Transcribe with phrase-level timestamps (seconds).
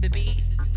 [0.00, 0.69] the beat.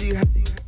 [0.00, 0.59] Do you have to?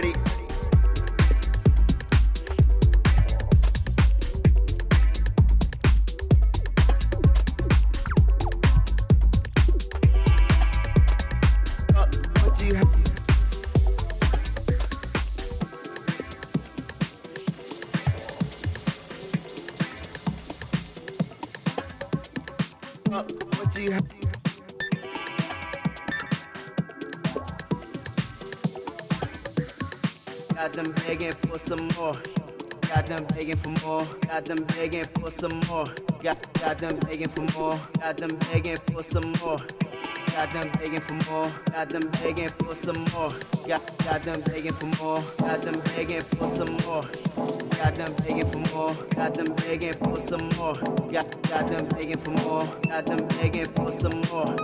[0.00, 0.29] dirty.
[33.10, 33.26] Got
[34.44, 35.84] them begging for some more.
[36.22, 37.80] Got, got them begging for more.
[37.98, 39.58] Got them begging for some more.
[40.30, 41.52] Got them begging for more.
[41.72, 43.34] Got them begging for some more.
[43.66, 45.20] Got, got them begging for more.
[45.38, 47.02] Got them begging for some more.
[47.76, 48.94] Got them begging for more.
[48.94, 50.74] Got them begging for some more.
[51.10, 52.64] Got, got them begging for more.
[52.88, 54.54] Got them begging for some more.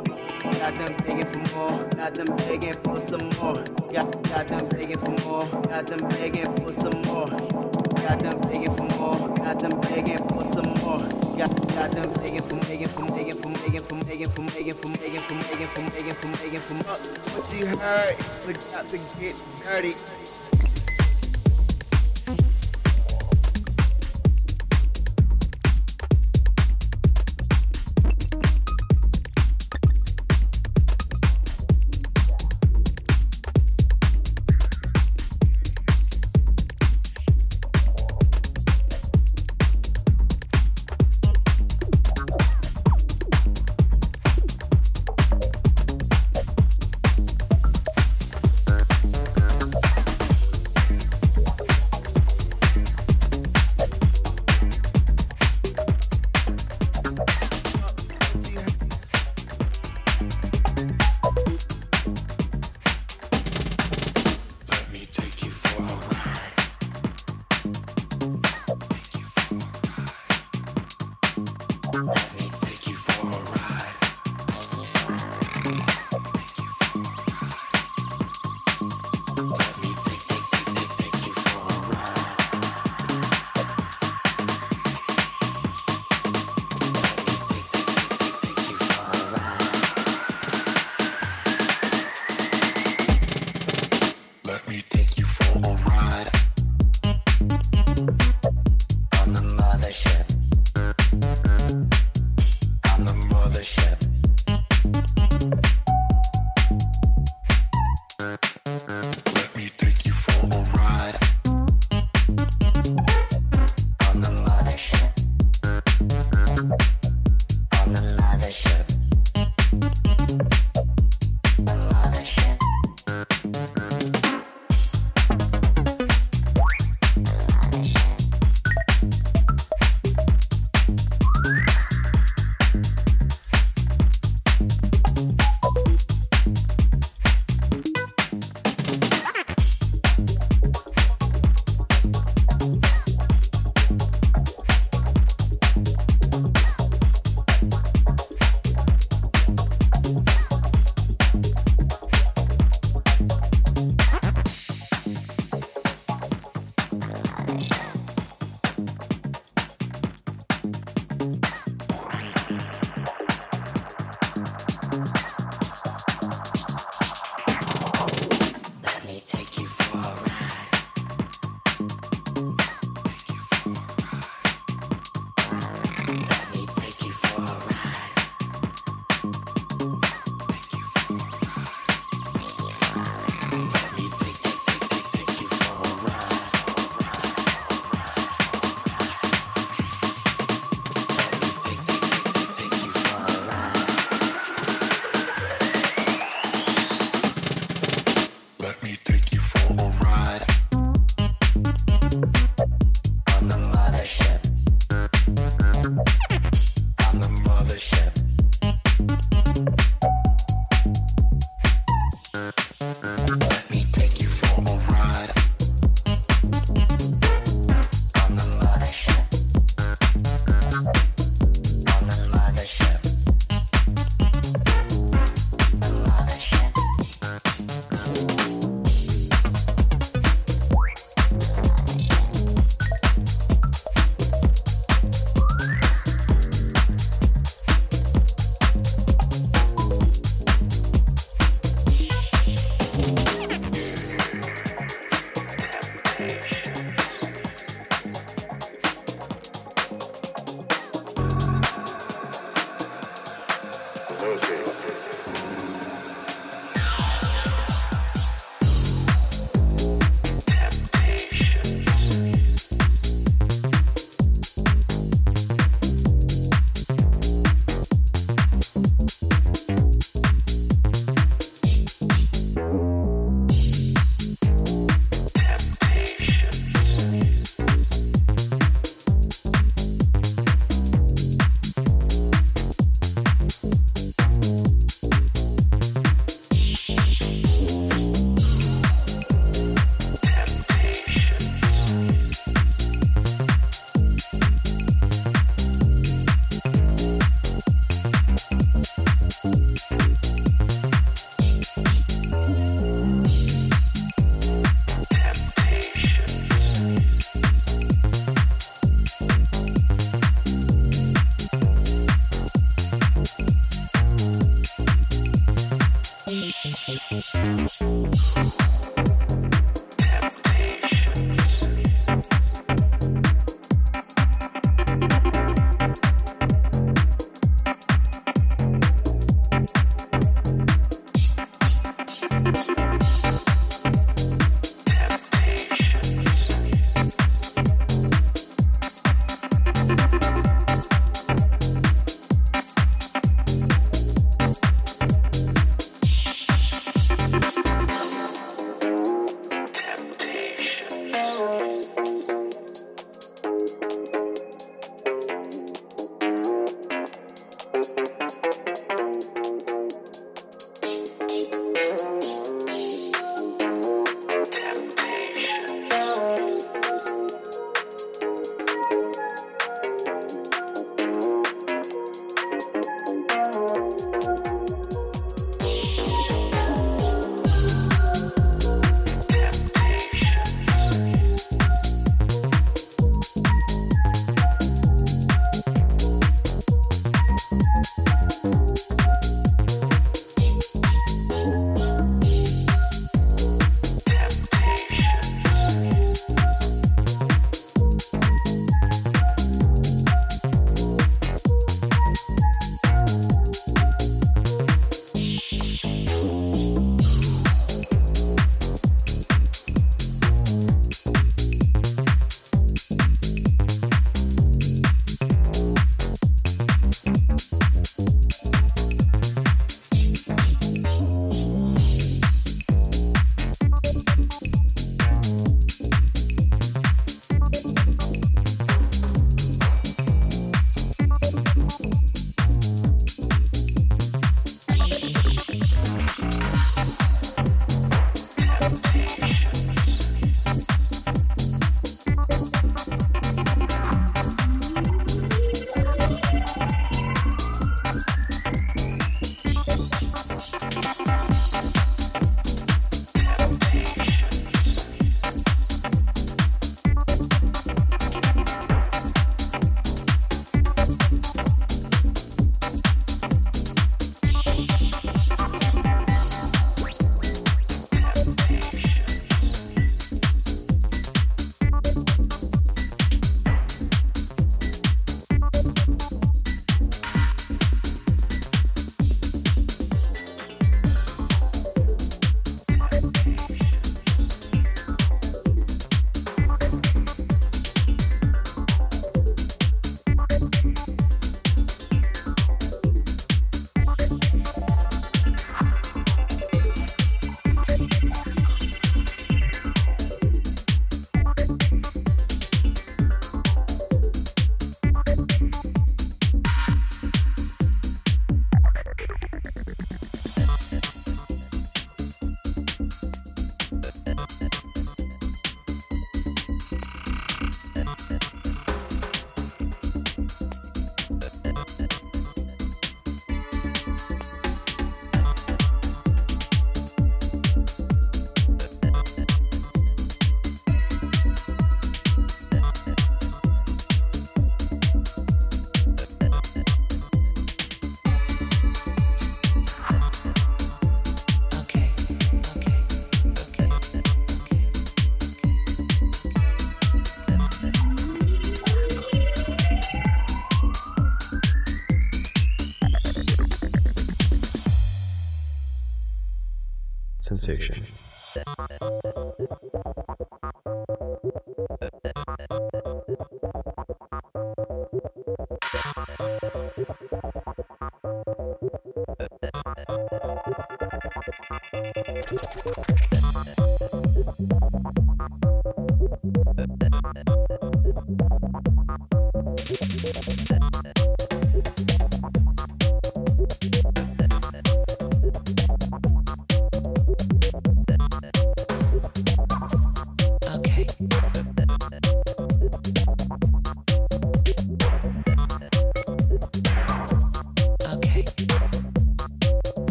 [0.53, 1.83] Got them begging for more.
[1.97, 3.65] Got them begging for some more.
[3.93, 5.47] Got, got them begging for more.
[5.63, 7.76] Got them begging for some more.
[8.07, 9.29] Got them begging for more.
[9.35, 11.03] Got them begging for some more.
[11.37, 14.93] Got, got them begging for begging for begging for begging for begging for begging for
[14.95, 16.75] begging for begging for begging for begging for
[17.35, 18.15] what you heard.
[18.17, 19.97] It's got to get dirty.